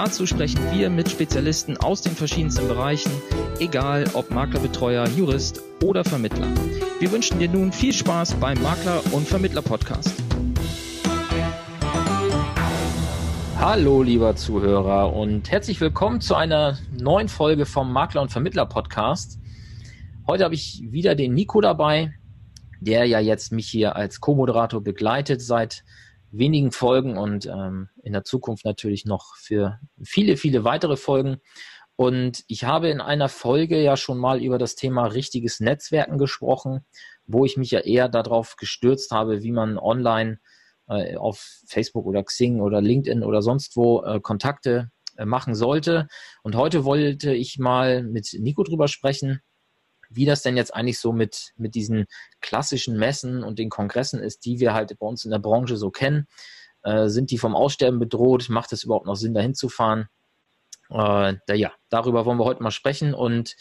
[0.00, 3.10] Dazu sprechen wir mit Spezialisten aus den verschiedensten Bereichen,
[3.58, 6.46] egal ob Maklerbetreuer, Jurist oder Vermittler.
[7.00, 10.14] Wir wünschen dir nun viel Spaß beim Makler- und Vermittler-Podcast.
[13.56, 19.40] Hallo, lieber Zuhörer, und herzlich willkommen zu einer neuen Folge vom Makler- und Vermittler-Podcast.
[20.28, 22.14] Heute habe ich wieder den Nico dabei,
[22.78, 25.82] der ja jetzt mich hier als Co-Moderator begleitet seit
[26.30, 31.38] wenigen Folgen und ähm, in der Zukunft natürlich noch für viele, viele weitere Folgen.
[31.96, 36.86] Und ich habe in einer Folge ja schon mal über das Thema richtiges Netzwerken gesprochen,
[37.26, 40.38] wo ich mich ja eher darauf gestürzt habe, wie man online
[40.88, 46.06] äh, auf Facebook oder Xing oder LinkedIn oder sonst wo äh, Kontakte äh, machen sollte.
[46.42, 49.40] Und heute wollte ich mal mit Nico drüber sprechen,
[50.08, 52.06] wie das denn jetzt eigentlich so mit, mit diesen
[52.40, 55.90] klassischen Messen und den Kongressen ist, die wir halt bei uns in der Branche so
[55.90, 56.26] kennen.
[56.82, 58.48] Äh, sind die vom Aussterben bedroht?
[58.48, 60.08] Macht es überhaupt noch Sinn, dahin zu fahren?
[60.90, 63.14] Äh, da, ja, darüber wollen wir heute mal sprechen.
[63.14, 63.56] Und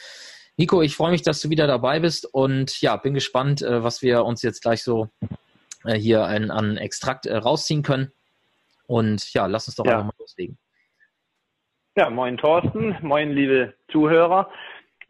[0.55, 4.01] Nico, ich freue mich, dass du wieder dabei bist und ja, bin gespannt, äh, was
[4.01, 5.09] wir uns jetzt gleich so
[5.83, 8.11] äh, hier ein, an Extrakt äh, rausziehen können.
[8.87, 9.93] Und ja, lass uns doch ja.
[9.93, 10.57] einfach mal loslegen.
[11.97, 14.49] Ja, moin Thorsten, moin liebe Zuhörer.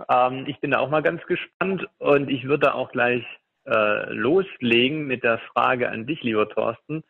[0.10, 3.24] Ähm, ich bin da auch mal ganz gespannt und ich würde auch gleich
[3.66, 7.04] äh, loslegen mit der Frage an dich, lieber Thorsten.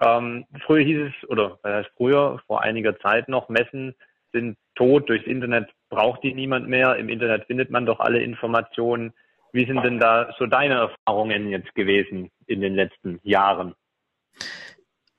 [0.00, 3.94] Ähm, früher hieß es, oder was heißt früher, vor einiger Zeit noch, Messen
[4.32, 9.12] sind tot, durchs Internet braucht die niemand mehr, im Internet findet man doch alle Informationen.
[9.52, 13.74] Wie sind denn da so deine Erfahrungen jetzt gewesen in den letzten Jahren?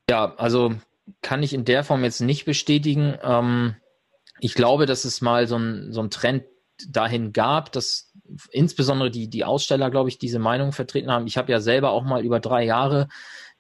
[0.09, 0.73] Ja, also
[1.21, 3.17] kann ich in der Form jetzt nicht bestätigen.
[3.21, 3.75] Ähm,
[4.39, 6.45] ich glaube, dass es mal so ein, so ein Trend
[6.89, 8.11] dahin gab, dass
[8.51, 11.27] insbesondere die, die Aussteller, glaube ich, diese Meinung vertreten haben.
[11.27, 13.07] Ich habe ja selber auch mal über drei Jahre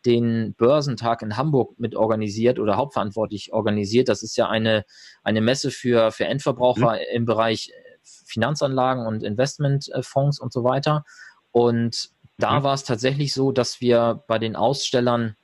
[0.05, 4.09] den Börsentag in Hamburg mit organisiert oder hauptverantwortlich organisiert.
[4.09, 4.83] Das ist ja eine,
[5.23, 7.15] eine Messe für, für Endverbraucher mhm.
[7.15, 7.71] im Bereich
[8.03, 11.03] Finanzanlagen und Investmentfonds und so weiter.
[11.51, 12.63] Und da mhm.
[12.63, 15.35] war es tatsächlich so, dass wir bei den Ausstellern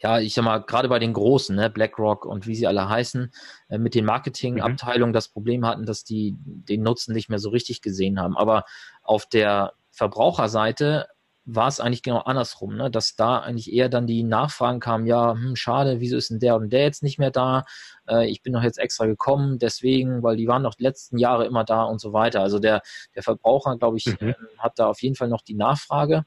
[0.00, 3.32] ja, ich sag mal, gerade bei den Großen, ne, BlackRock und wie sie alle heißen,
[3.68, 5.14] äh, mit den Marketingabteilungen mhm.
[5.14, 8.36] das Problem hatten, dass die den Nutzen nicht mehr so richtig gesehen haben.
[8.36, 8.64] Aber
[9.02, 11.08] auf der Verbraucherseite
[11.50, 12.90] war es eigentlich genau andersrum, ne?
[12.90, 16.56] dass da eigentlich eher dann die Nachfragen kamen, ja, hm, schade, wieso ist denn der
[16.56, 17.64] und der jetzt nicht mehr da?
[18.06, 21.46] Äh, ich bin doch jetzt extra gekommen, deswegen, weil die waren noch die letzten Jahre
[21.46, 22.42] immer da und so weiter.
[22.42, 22.82] Also der,
[23.14, 24.28] der Verbraucher, glaube ich, mhm.
[24.28, 26.24] äh, hat da auf jeden Fall noch die Nachfrage.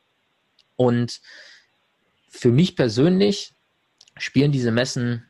[0.76, 1.22] Und
[2.28, 3.54] für mich persönlich
[4.18, 5.26] spielen diese Messen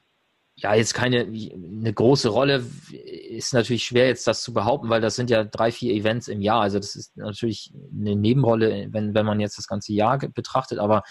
[0.55, 2.63] ja jetzt keine eine große Rolle.
[2.91, 6.41] Ist natürlich schwer jetzt das zu behaupten, weil das sind ja drei, vier Events im
[6.41, 6.61] Jahr.
[6.61, 10.79] Also das ist natürlich eine Nebenrolle, wenn, wenn man jetzt das ganze Jahr betrachtet.
[10.79, 11.03] Aber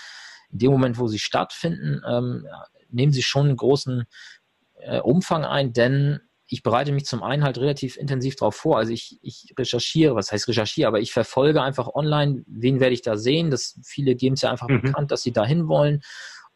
[0.50, 2.46] in dem Moment, wo sie stattfinden, ähm,
[2.90, 4.04] nehmen sie schon einen großen
[4.80, 6.20] äh, Umfang ein, denn
[6.52, 8.78] ich bereite mich zum einen halt relativ intensiv darauf vor.
[8.78, 13.02] Also ich, ich recherchiere, was heißt recherchiere, aber ich verfolge einfach online, wen werde ich
[13.02, 13.52] da sehen.
[13.52, 14.82] Das, viele geben es ja einfach mhm.
[14.82, 16.02] bekannt, dass sie da hin wollen.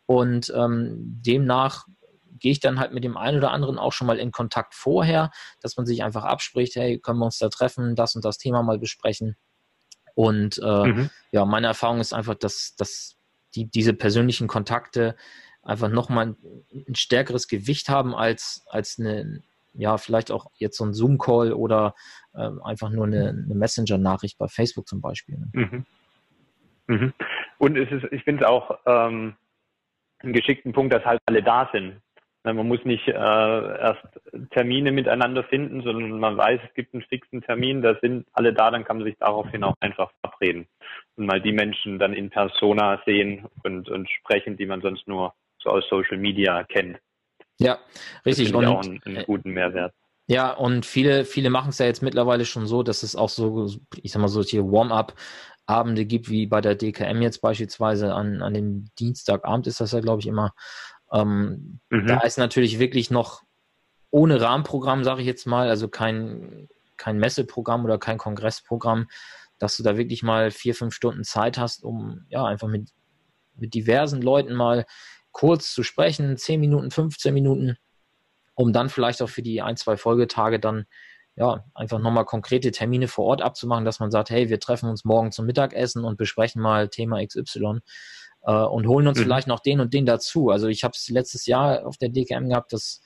[0.06, 1.87] Und ähm, demnach
[2.38, 5.31] gehe ich dann halt mit dem einen oder anderen auch schon mal in Kontakt vorher,
[5.60, 8.62] dass man sich einfach abspricht, hey, können wir uns da treffen, das und das Thema
[8.62, 9.37] mal besprechen.
[10.15, 11.10] Und äh, mhm.
[11.32, 13.16] ja, meine Erfahrung ist einfach, dass, dass
[13.54, 15.16] die, diese persönlichen Kontakte
[15.62, 16.36] einfach nochmal ein,
[16.86, 19.42] ein stärkeres Gewicht haben als, als eine,
[19.72, 21.94] ja, vielleicht auch jetzt so ein Zoom-Call oder
[22.34, 25.38] äh, einfach nur eine, eine Messenger-Nachricht bei Facebook zum Beispiel.
[25.38, 25.48] Ne?
[25.53, 25.86] Mhm.
[26.86, 27.12] Mhm.
[27.59, 29.36] Und es ist, ich finde es auch ähm,
[30.24, 32.00] einen geschickten Punkt, dass halt alle da sind.
[32.46, 34.02] Man muss nicht äh, erst
[34.50, 38.71] Termine miteinander finden, sondern man weiß, es gibt einen fixen Termin, da sind alle da,
[38.71, 40.66] dann kann man sich daraufhin auch einfach verabreden
[41.16, 45.32] und mal die Menschen dann in Persona sehen und, und sprechen, die man sonst nur
[45.59, 46.98] so aus Social Media kennt.
[47.59, 47.78] Ja,
[48.27, 48.53] richtig.
[48.53, 49.94] Das und auch einen, einen guten Mehrwert.
[50.27, 53.68] Ja, und viele, viele machen es ja jetzt mittlerweile schon so, dass es auch so,
[54.03, 55.15] ich sag mal, so hier Warm-up
[55.66, 60.01] Abende gibt, wie bei der DKM jetzt beispielsweise an, an dem Dienstagabend ist das ja,
[60.01, 60.55] glaube ich, immer.
[61.13, 62.07] Ähm, mhm.
[62.07, 63.43] Da ist natürlich wirklich noch
[64.11, 69.09] ohne Rahmenprogramm, sage ich jetzt mal, also kein, kein Messeprogramm oder kein Kongressprogramm,
[69.59, 72.91] dass du da wirklich mal vier, fünf Stunden Zeit hast, um ja einfach mit,
[73.57, 74.84] mit diversen Leuten mal
[75.33, 77.77] kurz zu sprechen, zehn Minuten, 15 Minuten,
[78.55, 80.87] um dann vielleicht auch für die ein, zwei Folgetage dann
[81.36, 85.04] ja, einfach nochmal konkrete Termine vor Ort abzumachen, dass man sagt, hey, wir treffen uns
[85.04, 87.81] morgen zum Mittagessen und besprechen mal Thema XY
[88.42, 89.25] äh, und holen uns mhm.
[89.25, 90.51] vielleicht noch den und den dazu.
[90.51, 93.01] Also ich habe es letztes Jahr auf der DKM gehabt, dass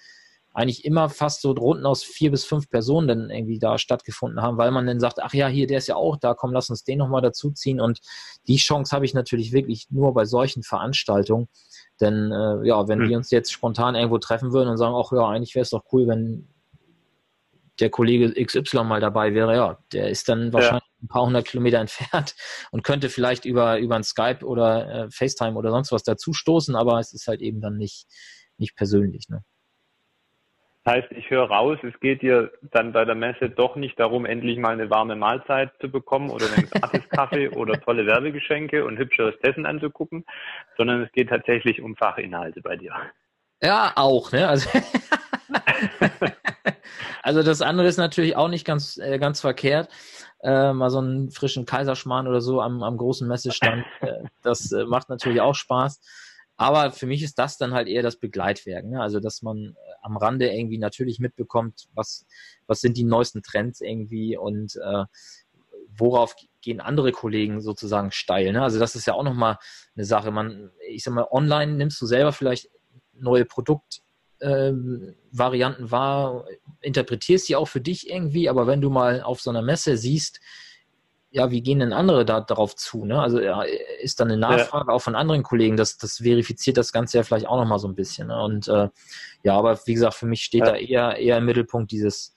[0.52, 4.58] eigentlich immer fast so Runden aus vier bis fünf Personen dann irgendwie da stattgefunden haben,
[4.58, 6.84] weil man dann sagt, ach ja, hier, der ist ja auch da, komm, lass uns
[6.84, 7.80] den nochmal dazuziehen.
[7.80, 8.00] Und
[8.48, 11.48] die Chance habe ich natürlich wirklich nur bei solchen Veranstaltungen.
[12.00, 13.08] Denn äh, ja, wenn mhm.
[13.08, 15.84] wir uns jetzt spontan irgendwo treffen würden und sagen, ach ja, eigentlich wäre es doch
[15.92, 16.48] cool, wenn
[17.80, 21.04] der Kollege XY mal dabei wäre, ja, der ist dann wahrscheinlich ja.
[21.04, 22.34] ein paar hundert Kilometer entfernt
[22.70, 26.74] und könnte vielleicht über, über ein Skype oder äh, FaceTime oder sonst was dazu stoßen,
[26.76, 28.06] aber es ist halt eben dann nicht,
[28.56, 29.28] nicht persönlich.
[29.28, 29.42] Ne?
[30.88, 34.24] Das heißt, ich höre raus, es geht dir dann bei der Messe doch nicht darum,
[34.24, 39.34] endlich mal eine warme Mahlzeit zu bekommen oder einen Gratis-Kaffee oder tolle Werbegeschenke und hübscheres
[39.42, 40.24] Essen anzugucken,
[40.78, 42.94] sondern es geht tatsächlich um Fachinhalte bei dir.
[43.60, 44.48] Ja, auch, ne?
[44.48, 44.70] Also
[47.28, 49.90] Also das andere ist natürlich auch nicht ganz, äh, ganz verkehrt.
[50.40, 53.84] Äh, mal so einen frischen Kaiserschmarrn oder so am, am großen Messestand.
[54.00, 56.00] Äh, das äh, macht natürlich auch Spaß.
[56.56, 58.86] Aber für mich ist das dann halt eher das Begleitwerk.
[58.86, 59.02] Ne?
[59.02, 62.24] Also, dass man äh, am Rande irgendwie natürlich mitbekommt, was,
[62.66, 65.04] was sind die neuesten Trends irgendwie und äh,
[65.88, 68.52] worauf gehen andere Kollegen sozusagen steil.
[68.52, 68.62] Ne?
[68.62, 69.58] Also, das ist ja auch nochmal
[69.94, 70.30] eine Sache.
[70.30, 72.70] Man, ich sag mal, online nimmst du selber vielleicht
[73.12, 74.00] neue Produkt,
[74.40, 76.46] ähm, Varianten wahr,
[76.80, 80.40] interpretierst sie auch für dich irgendwie, aber wenn du mal auf so einer Messe siehst,
[81.30, 83.04] ja, wie gehen denn andere da darauf zu?
[83.04, 83.20] Ne?
[83.20, 83.62] Also ja,
[84.00, 84.94] ist dann eine Nachfrage ja.
[84.94, 87.94] auch von anderen Kollegen, das, das verifiziert das Ganze ja vielleicht auch nochmal so ein
[87.94, 88.28] bisschen.
[88.28, 88.42] Ne?
[88.42, 88.88] Und äh,
[89.42, 90.72] ja, aber wie gesagt, für mich steht ja.
[90.72, 92.34] da eher, eher im Mittelpunkt dieses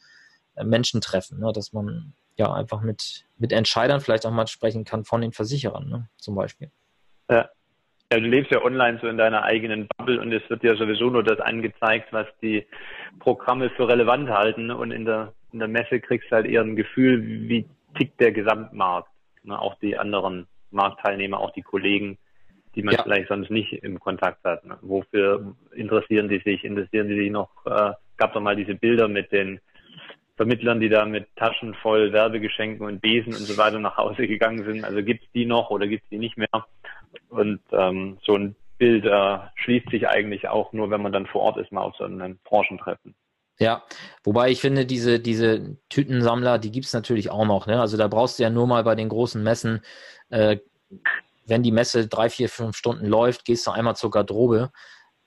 [0.55, 1.53] äh, Menschentreffen, ne?
[1.53, 5.87] dass man ja einfach mit, mit Entscheidern vielleicht auch mal sprechen kann von den Versicherern,
[5.87, 6.09] ne?
[6.17, 6.71] zum Beispiel.
[7.29, 7.49] Ja.
[8.11, 11.09] Ja, du lebst ja online so in deiner eigenen Bubble und es wird ja sowieso
[11.09, 12.65] nur das angezeigt, was die
[13.19, 16.75] Programme für relevant halten und in der, in der Messe kriegst du halt eher ein
[16.75, 17.65] Gefühl, wie
[17.97, 19.09] tickt der Gesamtmarkt.
[19.43, 19.57] Ne?
[19.57, 22.17] Auch die anderen Marktteilnehmer, auch die Kollegen,
[22.75, 23.03] die man ja.
[23.03, 24.65] vielleicht sonst nicht im Kontakt hat.
[24.65, 24.77] Ne?
[24.81, 26.65] Wofür interessieren die sich?
[26.65, 27.65] Interessieren die sich noch?
[27.65, 29.61] Äh, gab doch mal diese Bilder mit den
[30.41, 34.65] Vermittlern, die da mit Taschen voll Werbegeschenken und Besen und so weiter nach Hause gegangen
[34.65, 34.83] sind.
[34.83, 36.65] Also gibt's die noch oder gibt's die nicht mehr?
[37.29, 41.41] Und ähm, so ein Bild äh, schließt sich eigentlich auch nur, wenn man dann vor
[41.41, 43.13] Ort ist, mal auf so einem Branchentreffen.
[43.59, 43.83] Ja,
[44.23, 47.67] wobei ich finde, diese, diese Tütensammler, die gibt es natürlich auch noch.
[47.67, 47.79] Ne?
[47.79, 49.81] Also da brauchst du ja nur mal bei den großen Messen,
[50.31, 50.57] äh,
[51.45, 54.71] wenn die Messe drei, vier, fünf Stunden läuft, gehst du einmal zur Garderobe.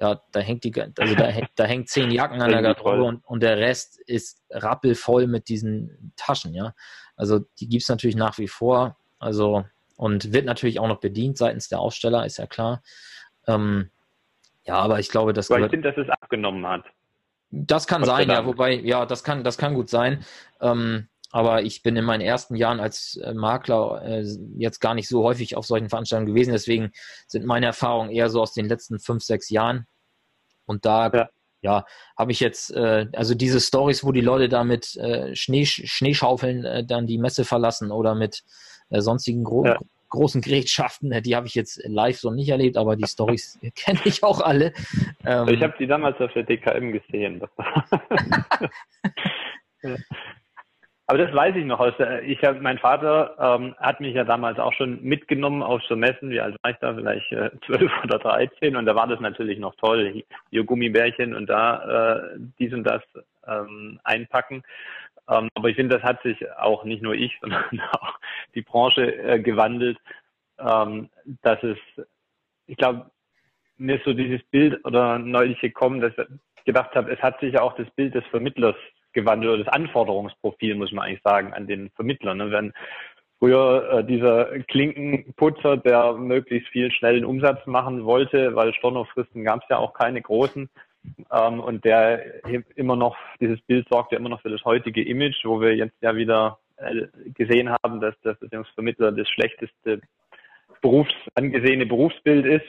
[0.01, 3.43] Ja, da hängt die, also da, da hängt zehn Jacken an der Garderobe und, und
[3.43, 6.75] der Rest ist rappelvoll mit diesen Taschen, ja.
[7.17, 8.97] Also die gibt es natürlich nach wie vor.
[9.19, 9.65] Also
[9.97, 12.83] und wird natürlich auch noch bedient seitens der Aussteller, ist ja klar.
[13.47, 13.91] Ähm,
[14.65, 15.51] ja, aber ich glaube, das.
[15.51, 16.85] Weil ich finde, dass es abgenommen hat.
[17.51, 20.25] Das kann Gott sein, ja, wobei, ja, das kann, das kann gut sein.
[20.61, 24.25] Ähm, aber ich bin in meinen ersten Jahren als äh, Makler äh,
[24.57, 26.53] jetzt gar nicht so häufig auf solchen Veranstaltungen gewesen.
[26.53, 26.93] Deswegen
[27.27, 29.89] sind meine Erfahrungen eher so aus den letzten fünf, sechs Jahren.
[30.65, 31.29] Und da, ja,
[31.61, 31.85] ja
[32.17, 36.65] habe ich jetzt, äh, also diese Stories, wo die Leute da mit äh, Schnee, Schneeschaufeln
[36.65, 38.45] äh, dann die Messe verlassen oder mit
[38.91, 39.77] äh, sonstigen gro ja.
[40.11, 43.99] großen Gerätschaften, äh, die habe ich jetzt live so nicht erlebt, aber die Stories kenne
[44.05, 44.73] ich auch alle.
[45.27, 47.43] Ähm, ich habe die damals auf der DKM gesehen.
[51.07, 54.25] Aber das weiß ich noch aus der, ich habe, mein Vater ähm, hat mich ja
[54.25, 57.93] damals auch schon mitgenommen auf so Messen, wie alt war ich da, vielleicht äh, zwölf
[57.93, 58.75] äh, oder dreizehn.
[58.75, 63.03] Und da war das natürlich noch toll, hier Gummibärchen und da äh, dies und das
[63.47, 64.63] ähm, einpacken.
[65.29, 68.19] Ähm, aber ich finde, das hat sich auch nicht nur ich, sondern auch
[68.55, 69.99] die Branche äh, gewandelt,
[70.59, 71.11] ähm,
[71.43, 71.79] dass es,
[72.67, 73.11] ich glaube,
[73.77, 77.55] mir ist so dieses Bild oder neulich gekommen, dass ich gedacht habe, es hat sich
[77.55, 78.77] ja auch das Bild des Vermittlers
[79.15, 82.35] gewandelt oder das Anforderungsprofil, muss man eigentlich sagen, an den Vermittler.
[82.35, 82.51] Ne?
[82.51, 82.73] Wenn
[83.39, 89.69] früher äh, dieser Klinkenputzer, der möglichst viel schnellen Umsatz machen wollte, weil Stornofristen gab es
[89.69, 90.69] ja auch keine großen,
[91.31, 92.45] ähm, und der
[92.77, 95.97] immer noch, dieses Bild sorgt ja immer noch für das heutige Image, wo wir jetzt
[96.01, 100.01] ja wieder äh, gesehen haben, dass das Beziehungsvermittler das schlechteste
[100.81, 102.67] Berufs, angesehene Berufsbild ist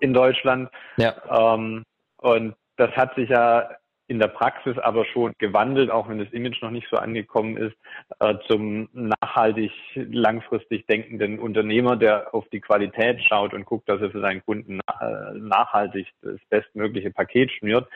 [0.00, 0.70] in Deutschland.
[0.96, 1.14] Ja.
[1.54, 1.84] Ähm,
[2.18, 3.68] und das hat sich ja
[4.06, 7.76] in der Praxis aber schon gewandelt, auch wenn das Image noch nicht so angekommen ist,
[8.20, 14.10] äh, zum nachhaltig, langfristig denkenden Unternehmer, der auf die Qualität schaut und guckt, dass er
[14.10, 17.88] für seinen Kunden äh, nachhaltig das bestmögliche Paket schnürt.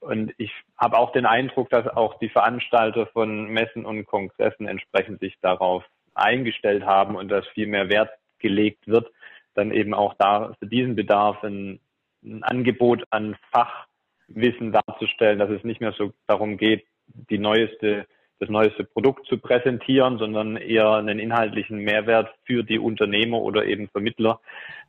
[0.00, 5.20] Und ich habe auch den Eindruck, dass auch die Veranstalter von Messen und Kongressen entsprechend
[5.20, 5.84] sich darauf
[6.14, 9.10] eingestellt haben und dass viel mehr Wert gelegt wird,
[9.54, 11.80] dann eben auch da für diesen Bedarf ein,
[12.22, 13.86] ein Angebot an Fach
[14.28, 16.84] Wissen darzustellen, dass es nicht mehr so darum geht,
[17.30, 18.06] die neueste
[18.38, 23.88] das neueste Produkt zu präsentieren, sondern eher einen inhaltlichen Mehrwert für die Unternehmer oder eben
[23.88, 24.40] Vermittler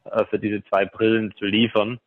[0.03, 1.99] äh, für diese zwei Brillen zu liefern.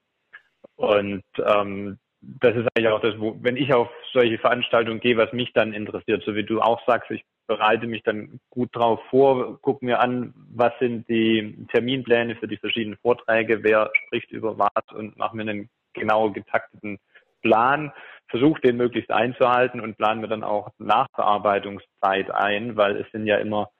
[0.76, 5.32] Und ähm, das ist eigentlich auch das, wo, wenn ich auf solche Veranstaltungen gehe, was
[5.32, 9.60] mich dann interessiert, so wie du auch sagst, ich bereite mich dann gut drauf vor,
[9.62, 14.94] gucke mir an, was sind die Terminpläne für die verschiedenen Vorträge, wer spricht über was
[14.94, 16.98] und mache mir einen genau getakteten
[17.42, 17.92] Plan,
[18.28, 23.36] versuche den möglichst einzuhalten und plane mir dann auch Nachbearbeitungszeit ein, weil es sind ja
[23.38, 23.70] immer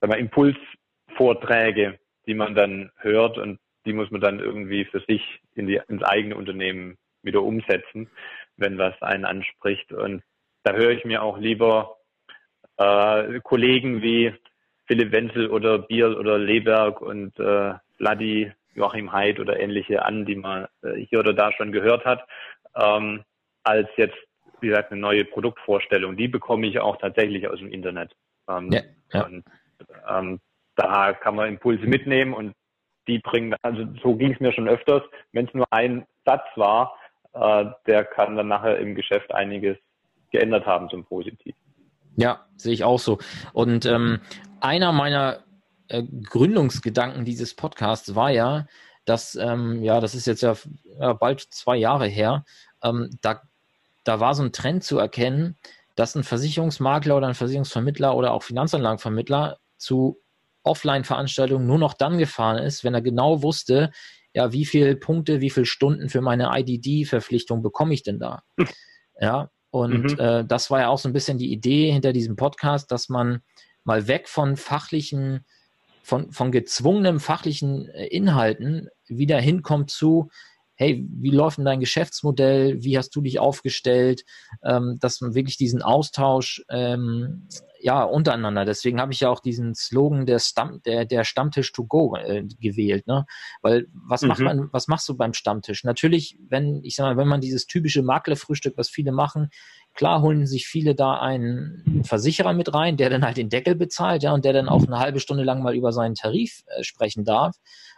[0.00, 5.22] sagen wir, Impulsvorträge, die man dann hört und die muss man dann irgendwie für sich
[5.54, 8.10] in die, ins eigene Unternehmen wieder umsetzen,
[8.56, 9.92] wenn was einen anspricht.
[9.92, 10.22] Und
[10.62, 11.96] da höre ich mir auch lieber
[12.76, 14.34] äh, Kollegen wie
[14.86, 20.36] Philipp Wenzel oder Bier oder Leberg und äh, Vladi, Joachim Haidt oder ähnliche an, die
[20.36, 22.26] man äh, hier oder da schon gehört hat,
[22.76, 23.22] ähm,
[23.62, 24.16] als jetzt,
[24.60, 26.16] wie gesagt, eine neue Produktvorstellung.
[26.16, 28.12] Die bekomme ich auch tatsächlich aus dem Internet.
[28.48, 28.80] Ähm, ja,
[29.12, 29.26] ja.
[29.26, 29.44] Und
[30.08, 30.40] ähm,
[30.76, 32.54] da kann man Impulse mitnehmen und
[33.06, 36.94] die bringen, also so ging es mir schon öfters, wenn es nur ein Satz war,
[37.32, 39.76] äh, der kann dann nachher im Geschäft einiges
[40.30, 41.58] geändert haben zum Positiven.
[42.16, 43.18] Ja, sehe ich auch so.
[43.52, 44.20] Und ähm,
[44.60, 45.44] einer meiner
[45.88, 48.66] äh, Gründungsgedanken dieses Podcasts war ja,
[49.04, 50.54] dass, ähm, ja, das ist jetzt ja,
[50.98, 52.44] ja bald zwei Jahre her,
[52.82, 53.42] ähm, da,
[54.04, 55.56] da war so ein Trend zu erkennen,
[55.96, 60.18] dass ein Versicherungsmakler oder ein Versicherungsvermittler oder auch Finanzanlagenvermittler zu
[60.62, 63.90] Offline-Veranstaltungen nur noch dann gefahren ist, wenn er genau wusste,
[64.32, 68.42] ja, wie viele Punkte, wie viele Stunden für meine IDD-Verpflichtung bekomme ich denn da?
[69.22, 70.18] Ja, und mhm.
[70.18, 73.42] äh, das war ja auch so ein bisschen die Idee hinter diesem Podcast, dass man
[73.84, 75.44] mal weg von fachlichen,
[76.02, 80.30] von, von gezwungenem fachlichen äh, Inhalten wieder hinkommt zu,
[80.80, 82.82] hey, wie läuft denn dein Geschäftsmodell?
[82.82, 84.24] Wie hast du dich aufgestellt?
[84.64, 87.46] Ähm, dass man wirklich diesen Austausch ähm,
[87.82, 88.64] ja, untereinander.
[88.64, 92.44] Deswegen habe ich ja auch diesen Slogan der, Stamm, der, der Stammtisch to go äh,
[92.60, 93.26] gewählt, ne?
[93.60, 94.28] Weil was mhm.
[94.28, 95.84] macht man, was machst du beim Stammtisch?
[95.84, 99.50] Natürlich, wenn, ich sag mal, wenn man dieses typische Maklerfrühstück, was viele machen,
[99.94, 104.22] klar holen sich viele da einen Versicherer mit rein, der dann halt den Deckel bezahlt,
[104.22, 107.24] ja, und der dann auch eine halbe Stunde lang mal über seinen Tarif äh, sprechen
[107.24, 107.56] darf.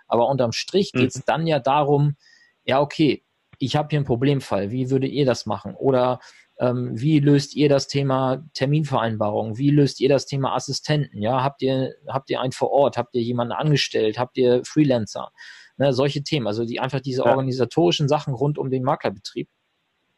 [0.09, 1.01] Aber unterm Strich mhm.
[1.01, 2.17] geht es dann ja darum,
[2.65, 3.25] ja, okay,
[3.59, 5.75] ich habe hier einen Problemfall, wie würdet ihr das machen?
[5.75, 6.21] Oder
[6.59, 9.59] ähm, wie löst ihr das Thema Terminvereinbarung?
[9.59, 11.23] Wie löst ihr das Thema Assistenten?
[11.23, 12.97] Ja, habt ihr, habt ihr einen vor Ort?
[12.97, 14.19] Habt ihr jemanden angestellt?
[14.19, 15.31] Habt ihr Freelancer?
[15.77, 19.49] Ne, solche Themen, also die einfach diese organisatorischen Sachen rund um den Maklerbetrieb.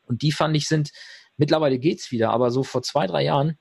[0.07, 0.91] Und die fand ich sind,
[1.37, 3.59] mittlerweile geht's wieder, aber so vor zwei, drei Jahren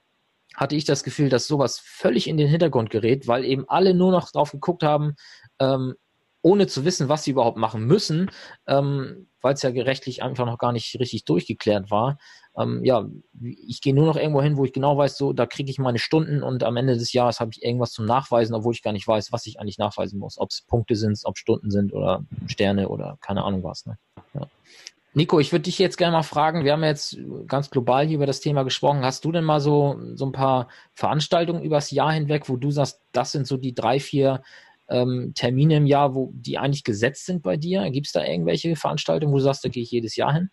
[0.56, 4.12] hatte ich das Gefühl, dass sowas völlig in den Hintergrund gerät, weil eben alle nur
[4.12, 5.16] noch drauf geguckt haben,
[5.60, 5.96] ähm,
[6.44, 8.30] ohne zu wissen, was sie überhaupt machen müssen,
[8.68, 12.18] ähm, weil es ja gerechtlich einfach noch gar nicht richtig durchgeklärt war.
[12.56, 13.08] Ähm, ja,
[13.42, 16.00] ich gehe nur noch irgendwo hin, wo ich genau weiß, so, da kriege ich meine
[16.00, 19.08] Stunden und am Ende des Jahres habe ich irgendwas zum Nachweisen, obwohl ich gar nicht
[19.08, 20.38] weiß, was ich eigentlich nachweisen muss.
[20.38, 23.86] Ob es Punkte sind, ob Stunden sind oder Sterne oder keine Ahnung was.
[23.86, 23.98] Ne?
[24.34, 24.48] Ja.
[25.16, 27.18] Nico, ich würde dich jetzt gerne mal fragen, wir haben jetzt
[27.48, 29.06] ganz global hier über das Thema gesprochen.
[29.06, 33.02] Hast du denn mal so, so ein paar Veranstaltungen übers Jahr hinweg, wo du sagst,
[33.12, 34.42] das sind so die drei, vier
[34.90, 37.90] ähm, Termine im Jahr, wo die eigentlich gesetzt sind bei dir?
[37.92, 40.50] Gibt es da irgendwelche Veranstaltungen, wo du sagst, da gehe ich jedes Jahr hin?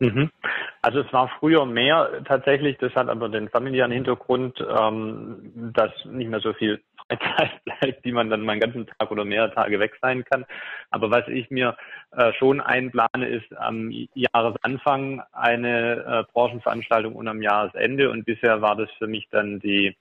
[0.00, 0.30] Mhm.
[0.82, 6.28] Also es war früher mehr tatsächlich, das hat aber den familiären Hintergrund, ähm, dass nicht
[6.28, 9.78] mehr so viel Freizeit bleibt, die man dann mal einen ganzen Tag oder mehrere Tage
[9.78, 10.44] weg sein kann.
[10.90, 11.76] Aber was ich mir
[12.12, 18.10] äh, schon einplane, ist am Jahresanfang eine äh, Branchenveranstaltung und am Jahresende.
[18.10, 19.96] Und bisher war das für mich dann die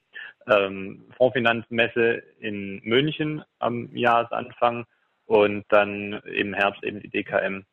[0.47, 4.85] ähm, Fondsfinanzmesse in München am Jahresanfang
[5.25, 7.65] und dann im Herbst eben die DKM.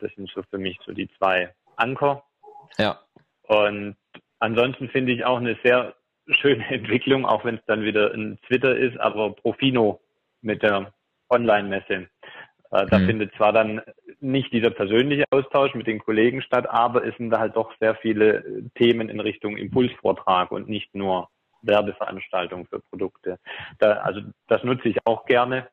[0.00, 2.24] Das sind so für mich so die zwei Anker.
[2.78, 3.00] Ja.
[3.42, 3.96] Und
[4.38, 5.94] ansonsten finde ich auch eine sehr
[6.28, 10.00] schöne Entwicklung, auch wenn es dann wieder ein Twitter ist, aber Profino
[10.40, 10.92] mit der
[11.30, 12.08] Online-Messe.
[12.72, 13.06] Äh, da mhm.
[13.06, 13.82] findet zwar dann
[14.20, 17.94] nicht dieser persönliche Austausch mit den Kollegen statt, aber es sind da halt doch sehr
[17.96, 21.28] viele Themen in Richtung Impulsvortrag und nicht nur
[21.62, 23.38] Werbeveranstaltungen für Produkte.
[23.78, 25.68] Da, also das nutze ich auch gerne.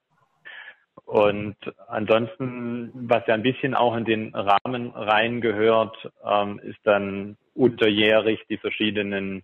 [1.06, 1.56] Und
[1.88, 8.58] ansonsten, was ja ein bisschen auch in den Rahmen reingehört, ähm, ist dann unterjährig die
[8.58, 9.44] verschiedenen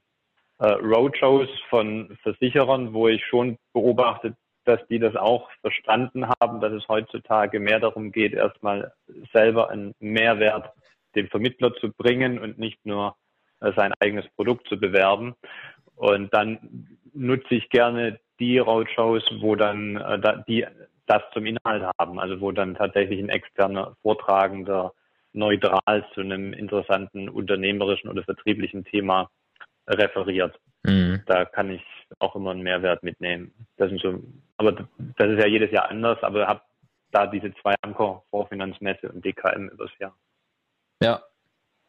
[0.59, 4.35] äh, Roadshows von Versicherern, wo ich schon beobachte,
[4.65, 8.93] dass die das auch verstanden haben, dass es heutzutage mehr darum geht, erstmal
[9.31, 10.71] selber einen Mehrwert
[11.15, 13.15] dem Vermittler zu bringen und nicht nur
[13.61, 15.35] äh, sein eigenes Produkt zu bewerben.
[15.95, 20.65] Und dann nutze ich gerne die Roadshows, wo dann äh, da, die
[21.05, 24.93] das zum Inhalt haben, also wo dann tatsächlich ein externer Vortragender
[25.33, 29.29] neutral zu einem interessanten unternehmerischen oder vertrieblichen Thema
[29.87, 30.59] referiert.
[30.83, 31.21] Mhm.
[31.25, 31.83] Da kann ich
[32.19, 33.53] auch immer einen Mehrwert mitnehmen.
[33.77, 34.23] Das sind so,
[34.57, 36.61] aber das ist ja jedes Jahr anders, aber habe
[37.11, 40.15] da diese zwei Anker, Vorfinanzmesse und DKM übers Jahr.
[41.01, 41.23] Ja.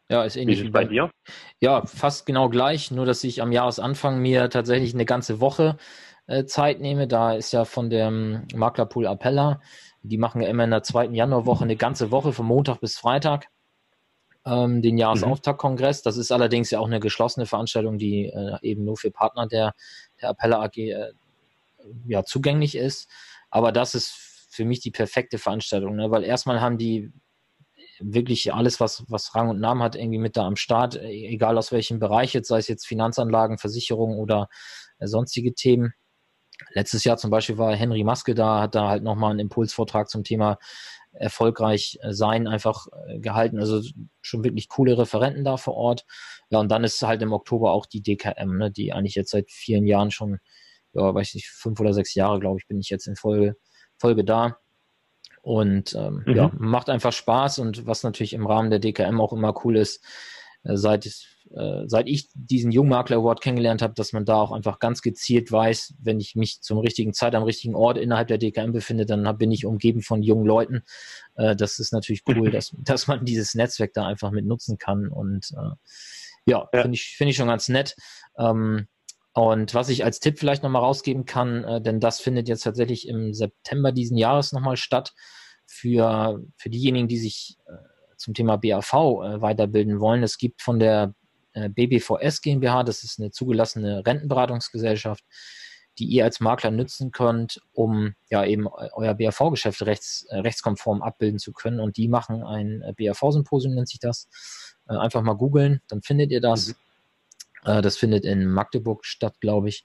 [0.09, 1.11] Ja, ist ähnlich wie, ist bei, bei dir.
[1.59, 5.77] Ja, fast genau gleich, nur dass ich am Jahresanfang mir tatsächlich eine ganze Woche
[6.27, 7.07] äh, Zeit nehme.
[7.07, 9.59] Da ist ja von dem Maklerpool Appella,
[10.01, 13.47] die machen ja immer in der zweiten Januarwoche eine ganze Woche von Montag bis Freitag
[14.47, 16.01] ähm, den Jahresauftaktkongress.
[16.01, 19.73] Das ist allerdings ja auch eine geschlossene Veranstaltung, die äh, eben nur für Partner der,
[20.21, 21.13] der Appella AG äh,
[22.07, 23.09] ja, zugänglich ist.
[23.49, 24.11] Aber das ist
[24.49, 26.09] für mich die perfekte Veranstaltung, ne?
[26.09, 27.11] weil erstmal haben die
[27.99, 31.57] wirklich alles, was, was Rang und Namen hat, irgendwie mit da am Start, e-, egal
[31.57, 34.49] aus welchem Bereich, jetzt sei es jetzt Finanzanlagen, Versicherungen oder
[34.99, 35.93] äh, sonstige Themen.
[36.73, 40.23] Letztes Jahr zum Beispiel war Henry Maske da, hat da halt nochmal einen Impulsvortrag zum
[40.23, 40.57] Thema
[41.19, 43.59] erfolgreich äh, sein einfach äh, gehalten.
[43.59, 43.81] Also
[44.21, 46.05] schon wirklich coole Referenten da vor Ort.
[46.49, 49.51] Ja, und dann ist halt im Oktober auch die DKM, ne, die eigentlich jetzt seit
[49.51, 50.39] vielen Jahren schon,
[50.93, 53.55] ja, weiß ich, fünf oder sechs Jahre, glaube ich, bin ich jetzt in Folge,
[53.97, 54.57] Folge da.
[55.41, 56.35] Und ähm, mhm.
[56.35, 60.03] ja, macht einfach Spaß und was natürlich im Rahmen der DKM auch immer cool ist,
[60.75, 65.01] seit, äh, seit ich diesen Jungmakler Award kennengelernt habe, dass man da auch einfach ganz
[65.01, 69.05] gezielt weiß, wenn ich mich zum richtigen Zeit am richtigen Ort innerhalb der DKM befinde,
[69.05, 70.83] dann bin ich umgeben von jungen Leuten.
[71.35, 75.07] Äh, das ist natürlich cool, dass, dass man dieses Netzwerk da einfach mit nutzen kann
[75.07, 75.75] und äh,
[76.45, 76.81] ja, ja.
[76.81, 77.95] finde ich, finde ich schon ganz nett.
[78.37, 78.87] Ähm,
[79.33, 83.07] und was ich als Tipp vielleicht nochmal rausgeben kann, äh, denn das findet jetzt tatsächlich
[83.07, 85.13] im September diesen Jahres nochmal statt,
[85.67, 87.73] für, für diejenigen, die sich äh,
[88.17, 90.23] zum Thema BAV äh, weiterbilden wollen.
[90.23, 91.13] Es gibt von der
[91.53, 95.23] äh, BBVS GmbH, das ist eine zugelassene Rentenberatungsgesellschaft,
[95.99, 101.39] die ihr als Makler nutzen könnt, um ja eben euer BAV-Geschäft rechts, äh, rechtskonform abbilden
[101.39, 101.79] zu können.
[101.79, 104.27] Und die machen ein BAV-Symposium, nennt sich das.
[104.85, 106.69] Einfach mal googeln, dann findet ihr das.
[106.69, 106.73] Mhm.
[107.63, 109.83] Das findet in Magdeburg statt, glaube ich.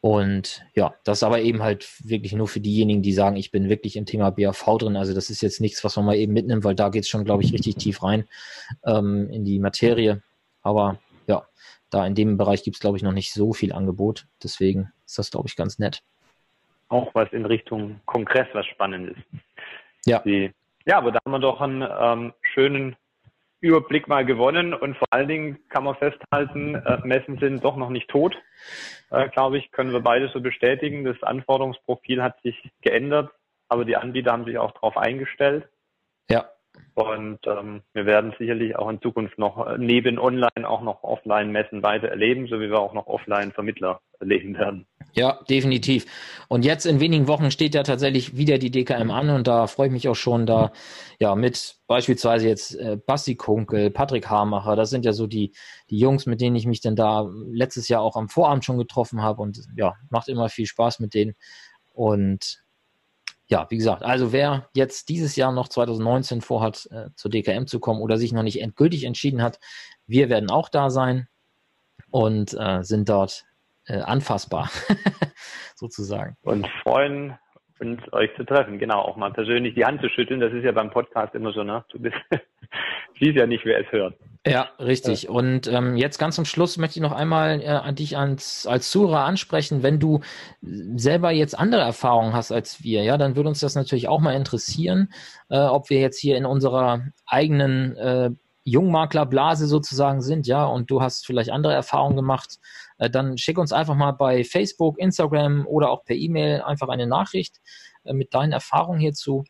[0.00, 3.68] Und ja, das ist aber eben halt wirklich nur für diejenigen, die sagen, ich bin
[3.68, 4.96] wirklich im Thema BAV drin.
[4.96, 7.24] Also das ist jetzt nichts, was man mal eben mitnimmt, weil da geht es schon,
[7.24, 8.28] glaube ich, richtig tief rein
[8.86, 10.22] ähm, in die Materie.
[10.62, 11.46] Aber ja,
[11.90, 14.26] da in dem Bereich gibt es, glaube ich, noch nicht so viel Angebot.
[14.42, 16.02] Deswegen ist das, glaube ich, ganz nett.
[16.88, 19.16] Auch was in Richtung Kongress was Spannendes.
[20.06, 20.20] Ja.
[20.20, 20.52] Die,
[20.86, 22.96] ja, aber da haben wir doch einen ähm, schönen
[23.60, 27.90] Überblick mal gewonnen und vor allen Dingen kann man festhalten, äh, Messen sind doch noch
[27.90, 28.36] nicht tot.
[29.10, 31.04] Äh, Glaube ich, können wir beide so bestätigen.
[31.04, 33.30] Das Anforderungsprofil hat sich geändert,
[33.68, 35.68] aber die Anbieter haben sich auch darauf eingestellt.
[36.30, 36.50] Ja.
[36.94, 41.82] Und ähm, wir werden sicherlich auch in Zukunft noch äh, neben Online auch noch Offline-Messen
[41.82, 44.86] weiter erleben, so wie wir auch noch Offline-Vermittler erleben werden.
[45.12, 46.06] Ja, definitiv.
[46.48, 49.86] Und jetzt in wenigen Wochen steht ja tatsächlich wieder die DKM an und da freue
[49.86, 50.72] ich mich auch schon da,
[51.18, 55.54] ja, mit beispielsweise jetzt äh, Basti Kunkel, Patrick Hamacher, das sind ja so die,
[55.90, 59.22] die Jungs, mit denen ich mich dann da letztes Jahr auch am Vorabend schon getroffen
[59.22, 61.34] habe und ja, macht immer viel Spaß mit denen.
[61.92, 62.62] Und
[63.48, 67.80] ja, wie gesagt, also wer jetzt dieses Jahr noch 2019 vorhat, äh, zur DKM zu
[67.80, 69.58] kommen oder sich noch nicht endgültig entschieden hat,
[70.06, 71.28] wir werden auch da sein
[72.10, 73.46] und äh, sind dort
[73.86, 74.70] äh, anfassbar,
[75.74, 76.36] sozusagen.
[76.42, 77.38] Und freuen
[77.80, 78.78] uns, euch zu treffen.
[78.78, 80.40] Genau, auch mal persönlich die Hand zu schütteln.
[80.40, 81.84] Das ist ja beim Podcast immer so, ne?
[81.90, 82.16] Du bist,
[83.18, 84.14] siehst ja nicht, wer es hört.
[84.46, 85.24] Ja, richtig.
[85.24, 85.30] Ja.
[85.30, 88.90] Und ähm, jetzt ganz zum Schluss möchte ich noch einmal äh, an dich als, als
[88.90, 89.82] Zuhörer ansprechen.
[89.82, 90.20] Wenn du
[90.62, 94.34] selber jetzt andere Erfahrungen hast als wir, ja, dann würde uns das natürlich auch mal
[94.34, 95.12] interessieren,
[95.50, 98.30] äh, ob wir jetzt hier in unserer eigenen äh,
[98.70, 102.58] Jungmaklerblase sozusagen sind, ja, und du hast vielleicht andere Erfahrungen gemacht,
[102.98, 107.06] äh, dann schick uns einfach mal bei Facebook, Instagram oder auch per E-Mail einfach eine
[107.06, 107.60] Nachricht
[108.04, 109.44] äh, mit deinen Erfahrungen hierzu.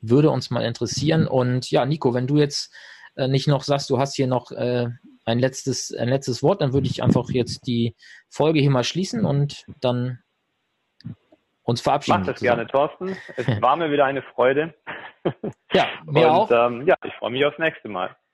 [0.00, 1.26] Würde uns mal interessieren.
[1.26, 2.72] Und ja, Nico, wenn du jetzt
[3.16, 6.86] äh, nicht noch sagst, du hast hier noch ein letztes, ein letztes Wort, dann würde
[6.86, 7.96] ich einfach jetzt die
[8.28, 10.18] Folge hier mal schließen und dann
[11.62, 12.20] uns verabschieden.
[12.20, 13.16] Mach das gerne, Thorsten.
[13.36, 14.74] Es war mir wieder eine Freude.
[15.72, 16.50] Ja, mir und, auch.
[16.50, 18.14] Ähm, ja, ich freue mich aufs nächste Mal.